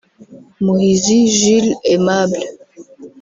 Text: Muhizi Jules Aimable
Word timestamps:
Muhizi 0.63 1.15
Jules 1.35 1.77
Aimable 1.93 2.39